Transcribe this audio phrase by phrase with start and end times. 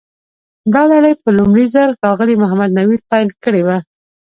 [0.73, 3.77] دا لړۍ په لومړي ځل ښاغلي محمد نوید پیل کړې وه.